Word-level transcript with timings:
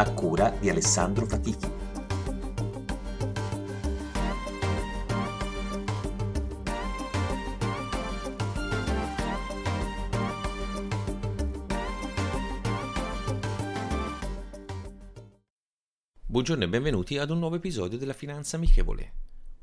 a 0.00 0.12
cura 0.12 0.50
di 0.50 0.70
Alessandro 0.70 1.26
Fatichi. 1.26 1.66
Buongiorno 16.26 16.62
e 16.62 16.68
benvenuti 16.68 17.18
ad 17.18 17.30
un 17.30 17.40
nuovo 17.40 17.56
episodio 17.56 17.98
della 17.98 18.12
Finanza 18.12 18.54
Amichevole. 18.54 19.12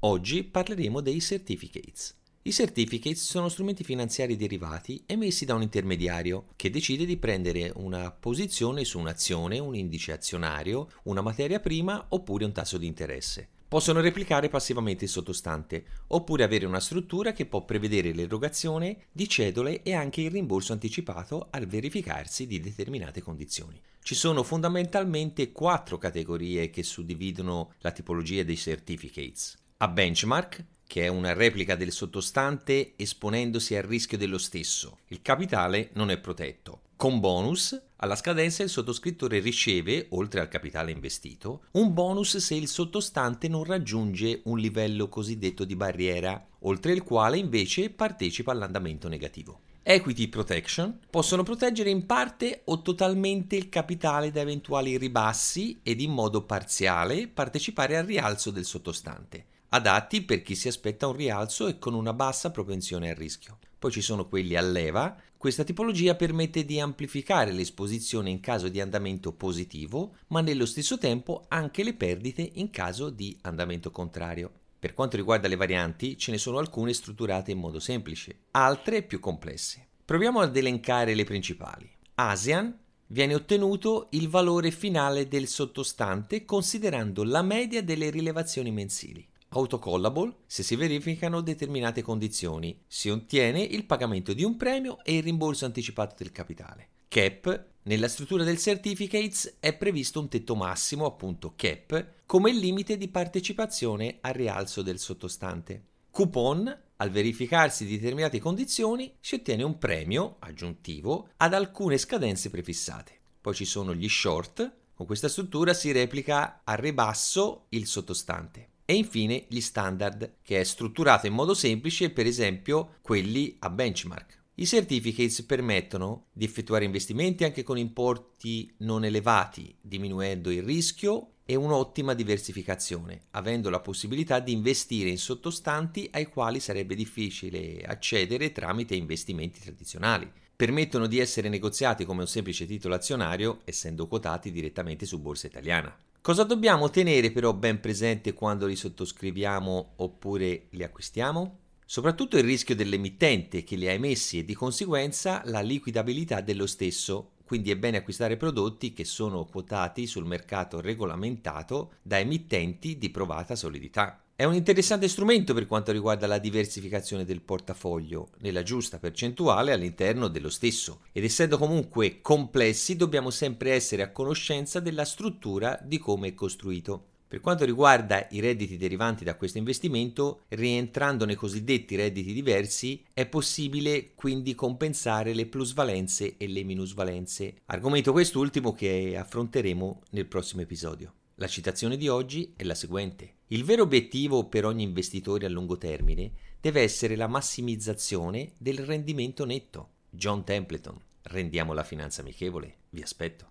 Oggi 0.00 0.42
parleremo 0.42 1.00
dei 1.00 1.20
certificates. 1.20 2.22
I 2.46 2.52
certificates 2.52 3.24
sono 3.24 3.48
strumenti 3.48 3.84
finanziari 3.84 4.36
derivati 4.36 5.02
emessi 5.06 5.46
da 5.46 5.54
un 5.54 5.62
intermediario 5.62 6.48
che 6.56 6.68
decide 6.68 7.06
di 7.06 7.16
prendere 7.16 7.72
una 7.76 8.10
posizione 8.10 8.84
su 8.84 8.98
un'azione, 8.98 9.58
un 9.58 9.74
indice 9.74 10.12
azionario, 10.12 10.90
una 11.04 11.22
materia 11.22 11.58
prima 11.58 12.04
oppure 12.10 12.44
un 12.44 12.52
tasso 12.52 12.76
di 12.76 12.86
interesse. 12.86 13.48
Possono 13.66 14.02
replicare 14.02 14.50
passivamente 14.50 15.04
il 15.04 15.10
sottostante, 15.10 15.86
oppure 16.08 16.44
avere 16.44 16.66
una 16.66 16.80
struttura 16.80 17.32
che 17.32 17.46
può 17.46 17.64
prevedere 17.64 18.12
l'erogazione 18.12 19.06
di 19.10 19.26
cedole 19.26 19.82
e 19.82 19.94
anche 19.94 20.20
il 20.20 20.30
rimborso 20.30 20.74
anticipato 20.74 21.48
al 21.50 21.64
verificarsi 21.64 22.46
di 22.46 22.60
determinate 22.60 23.22
condizioni. 23.22 23.80
Ci 24.02 24.14
sono 24.14 24.42
fondamentalmente 24.42 25.50
quattro 25.50 25.96
categorie 25.96 26.68
che 26.68 26.82
suddividono 26.82 27.72
la 27.78 27.90
tipologia 27.90 28.42
dei 28.42 28.58
certificates. 28.58 29.56
A 29.78 29.88
benchmark, 29.88 30.64
che 30.86 31.04
è 31.04 31.08
una 31.08 31.32
replica 31.32 31.76
del 31.76 31.92
sottostante 31.92 32.92
esponendosi 32.96 33.74
al 33.74 33.82
rischio 33.82 34.18
dello 34.18 34.38
stesso. 34.38 34.98
Il 35.08 35.22
capitale 35.22 35.90
non 35.94 36.10
è 36.10 36.18
protetto. 36.18 36.80
Con 36.96 37.18
bonus, 37.20 37.78
alla 37.96 38.16
scadenza 38.16 38.62
il 38.62 38.68
sottoscrittore 38.68 39.40
riceve, 39.40 40.06
oltre 40.10 40.40
al 40.40 40.48
capitale 40.48 40.92
investito, 40.92 41.64
un 41.72 41.92
bonus 41.92 42.36
se 42.36 42.54
il 42.54 42.68
sottostante 42.68 43.48
non 43.48 43.64
raggiunge 43.64 44.42
un 44.44 44.58
livello 44.58 45.08
cosiddetto 45.08 45.64
di 45.64 45.74
barriera, 45.74 46.46
oltre 46.60 46.92
il 46.92 47.02
quale 47.02 47.36
invece 47.36 47.90
partecipa 47.90 48.52
all'andamento 48.52 49.08
negativo. 49.08 49.60
Equity 49.82 50.28
Protection 50.28 50.98
possono 51.10 51.42
proteggere 51.42 51.90
in 51.90 52.06
parte 52.06 52.62
o 52.64 52.80
totalmente 52.80 53.56
il 53.56 53.68
capitale 53.68 54.30
da 54.30 54.40
eventuali 54.40 54.96
ribassi 54.96 55.80
ed 55.82 56.00
in 56.00 56.12
modo 56.12 56.44
parziale 56.44 57.28
partecipare 57.28 57.98
al 57.98 58.06
rialzo 58.06 58.50
del 58.50 58.64
sottostante 58.64 59.46
adatti 59.74 60.22
per 60.22 60.42
chi 60.42 60.54
si 60.54 60.68
aspetta 60.68 61.08
un 61.08 61.16
rialzo 61.16 61.66
e 61.66 61.78
con 61.80 61.94
una 61.94 62.12
bassa 62.12 62.52
propensione 62.52 63.10
al 63.10 63.16
rischio. 63.16 63.58
Poi 63.76 63.90
ci 63.90 64.00
sono 64.00 64.28
quelli 64.28 64.54
a 64.54 64.62
leva. 64.62 65.16
Questa 65.36 65.64
tipologia 65.64 66.14
permette 66.14 66.64
di 66.64 66.78
amplificare 66.78 67.50
l'esposizione 67.50 68.30
in 68.30 68.38
caso 68.38 68.68
di 68.68 68.80
andamento 68.80 69.32
positivo, 69.32 70.14
ma 70.28 70.40
nello 70.40 70.64
stesso 70.64 70.96
tempo 70.96 71.44
anche 71.48 71.82
le 71.82 71.94
perdite 71.94 72.48
in 72.54 72.70
caso 72.70 73.10
di 73.10 73.36
andamento 73.42 73.90
contrario. 73.90 74.50
Per 74.78 74.94
quanto 74.94 75.16
riguarda 75.16 75.48
le 75.48 75.56
varianti, 75.56 76.16
ce 76.16 76.30
ne 76.30 76.38
sono 76.38 76.58
alcune 76.58 76.92
strutturate 76.92 77.50
in 77.50 77.58
modo 77.58 77.80
semplice, 77.80 78.42
altre 78.52 79.02
più 79.02 79.18
complesse. 79.18 79.88
Proviamo 80.04 80.40
ad 80.40 80.56
elencare 80.56 81.14
le 81.14 81.24
principali. 81.24 81.90
ASEAN 82.14 82.78
viene 83.08 83.34
ottenuto 83.34 84.06
il 84.10 84.28
valore 84.28 84.70
finale 84.70 85.26
del 85.26 85.48
sottostante 85.48 86.44
considerando 86.44 87.24
la 87.24 87.42
media 87.42 87.82
delle 87.82 88.10
rilevazioni 88.10 88.70
mensili 88.70 89.26
autocallable 89.54 90.36
se 90.46 90.62
si 90.62 90.76
verificano 90.76 91.40
determinate 91.40 92.02
condizioni. 92.02 92.82
Si 92.86 93.08
ottiene 93.08 93.62
il 93.62 93.86
pagamento 93.86 94.32
di 94.32 94.44
un 94.44 94.56
premio 94.56 95.02
e 95.04 95.16
il 95.16 95.22
rimborso 95.22 95.64
anticipato 95.64 96.14
del 96.18 96.32
capitale. 96.32 96.88
CAP 97.08 97.72
nella 97.82 98.08
struttura 98.08 98.44
del 98.44 98.58
certificates 98.58 99.56
è 99.60 99.76
previsto 99.76 100.18
un 100.18 100.28
tetto 100.28 100.56
massimo, 100.56 101.04
appunto 101.04 101.52
CAP, 101.54 102.22
come 102.26 102.50
limite 102.50 102.96
di 102.96 103.08
partecipazione 103.08 104.18
al 104.22 104.32
rialzo 104.32 104.82
del 104.82 104.98
sottostante. 104.98 105.84
Coupon, 106.10 106.80
al 106.96 107.10
verificarsi 107.10 107.86
determinate 107.86 108.38
condizioni, 108.38 109.14
si 109.20 109.34
ottiene 109.34 109.62
un 109.62 109.78
premio 109.78 110.36
aggiuntivo 110.38 111.28
ad 111.36 111.52
alcune 111.52 111.98
scadenze 111.98 112.50
prefissate. 112.50 113.12
Poi 113.40 113.54
ci 113.54 113.66
sono 113.66 113.94
gli 113.94 114.08
short, 114.08 114.76
con 114.94 115.04
questa 115.04 115.28
struttura 115.28 115.74
si 115.74 115.92
replica 115.92 116.62
a 116.64 116.74
ribasso 116.74 117.66
il 117.70 117.86
sottostante. 117.86 118.68
E 118.86 118.94
infine 118.94 119.46
gli 119.48 119.60
standard, 119.60 120.36
che 120.42 120.60
è 120.60 120.64
strutturato 120.64 121.26
in 121.26 121.32
modo 121.32 121.54
semplice, 121.54 122.10
per 122.10 122.26
esempio 122.26 122.96
quelli 123.00 123.56
a 123.60 123.70
benchmark. 123.70 124.42
I 124.56 124.66
certificates 124.66 125.42
permettono 125.42 126.26
di 126.32 126.44
effettuare 126.44 126.84
investimenti 126.84 127.44
anche 127.44 127.62
con 127.62 127.78
importi 127.78 128.72
non 128.78 129.04
elevati, 129.04 129.74
diminuendo 129.80 130.50
il 130.50 130.62
rischio 130.62 131.30
e 131.46 131.56
un'ottima 131.56 132.14
diversificazione, 132.14 133.22
avendo 133.32 133.68
la 133.68 133.80
possibilità 133.80 134.38
di 134.38 134.52
investire 134.52 135.08
in 135.08 135.18
sottostanti 135.18 136.08
ai 136.12 136.26
quali 136.26 136.60
sarebbe 136.60 136.94
difficile 136.94 137.82
accedere 137.82 138.52
tramite 138.52 138.94
investimenti 138.94 139.60
tradizionali. 139.60 140.30
Permettono 140.54 141.06
di 141.06 141.18
essere 141.18 141.48
negoziati 141.48 142.04
come 142.04 142.20
un 142.20 142.28
semplice 142.28 142.64
titolo 142.64 142.94
azionario, 142.94 143.62
essendo 143.64 144.06
quotati 144.06 144.52
direttamente 144.52 145.04
su 145.04 145.20
borsa 145.20 145.48
italiana. 145.48 145.94
Cosa 146.24 146.42
dobbiamo 146.44 146.88
tenere 146.88 147.30
però 147.32 147.52
ben 147.52 147.80
presente 147.80 148.32
quando 148.32 148.64
li 148.64 148.76
sottoscriviamo 148.76 149.92
oppure 149.96 150.68
li 150.70 150.82
acquistiamo? 150.82 151.58
Soprattutto 151.84 152.38
il 152.38 152.44
rischio 152.44 152.74
dell'emittente 152.74 153.62
che 153.62 153.76
li 153.76 153.86
ha 153.86 153.92
emessi 153.92 154.38
e 154.38 154.44
di 154.46 154.54
conseguenza 154.54 155.42
la 155.44 155.60
liquidabilità 155.60 156.40
dello 156.40 156.66
stesso, 156.66 157.32
quindi 157.44 157.70
è 157.70 157.76
bene 157.76 157.98
acquistare 157.98 158.38
prodotti 158.38 158.94
che 158.94 159.04
sono 159.04 159.44
quotati 159.44 160.06
sul 160.06 160.24
mercato 160.24 160.80
regolamentato 160.80 161.96
da 162.00 162.18
emittenti 162.18 162.96
di 162.96 163.10
provata 163.10 163.54
solidità. 163.54 164.23
È 164.36 164.42
un 164.42 164.54
interessante 164.54 165.06
strumento 165.06 165.54
per 165.54 165.68
quanto 165.68 165.92
riguarda 165.92 166.26
la 166.26 166.38
diversificazione 166.38 167.24
del 167.24 167.40
portafoglio, 167.40 168.30
nella 168.40 168.64
giusta 168.64 168.98
percentuale 168.98 169.70
all'interno 169.70 170.26
dello 170.26 170.50
stesso, 170.50 171.02
ed 171.12 171.22
essendo 171.22 171.56
comunque 171.56 172.20
complessi 172.20 172.96
dobbiamo 172.96 173.30
sempre 173.30 173.70
essere 173.70 174.02
a 174.02 174.10
conoscenza 174.10 174.80
della 174.80 175.04
struttura 175.04 175.78
di 175.80 175.98
come 175.98 176.26
è 176.26 176.34
costruito. 176.34 177.10
Per 177.28 177.38
quanto 177.38 177.64
riguarda 177.64 178.26
i 178.32 178.40
redditi 178.40 178.76
derivanti 178.76 179.22
da 179.22 179.36
questo 179.36 179.58
investimento, 179.58 180.40
rientrando 180.48 181.24
nei 181.24 181.36
cosiddetti 181.36 181.94
redditi 181.94 182.32
diversi, 182.32 183.04
è 183.12 183.26
possibile 183.26 184.14
quindi 184.16 184.56
compensare 184.56 185.32
le 185.32 185.46
plusvalenze 185.46 186.34
e 186.38 186.48
le 186.48 186.64
minusvalenze, 186.64 187.58
argomento 187.66 188.10
quest'ultimo 188.10 188.72
che 188.72 189.16
affronteremo 189.16 190.02
nel 190.10 190.26
prossimo 190.26 190.62
episodio. 190.62 191.12
La 191.38 191.48
citazione 191.48 191.96
di 191.96 192.06
oggi 192.06 192.52
è 192.56 192.62
la 192.62 192.76
seguente. 192.76 193.38
Il 193.54 193.62
vero 193.62 193.84
obiettivo 193.84 194.48
per 194.48 194.64
ogni 194.64 194.82
investitore 194.82 195.46
a 195.46 195.48
lungo 195.48 195.78
termine 195.78 196.32
deve 196.60 196.80
essere 196.80 197.14
la 197.14 197.28
massimizzazione 197.28 198.50
del 198.58 198.78
rendimento 198.78 199.44
netto. 199.44 199.90
John 200.10 200.42
Templeton. 200.42 201.00
Rendiamo 201.22 201.72
la 201.72 201.84
finanza 201.84 202.22
amichevole. 202.22 202.78
Vi 202.90 203.00
aspetto. 203.00 203.50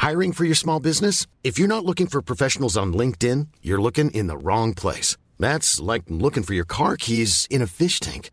Hiring 0.00 0.32
for 0.32 0.44
your 0.44 0.56
small 0.56 0.80
business? 0.80 1.24
If 1.42 1.56
you're 1.56 1.72
not 1.72 1.84
looking 1.84 2.08
for 2.08 2.20
professionals 2.20 2.74
on 2.74 2.92
LinkedIn, 2.92 3.46
you're 3.60 3.80
looking 3.80 4.10
in 4.10 4.26
the 4.26 4.36
wrong 4.36 4.74
place. 4.74 5.16
That's 5.38 5.78
like 5.80 6.06
looking 6.08 6.42
for 6.42 6.54
your 6.54 6.66
car 6.66 6.96
keys 6.96 7.46
in 7.48 7.62
a 7.62 7.68
fish 7.68 8.00
tank. 8.00 8.32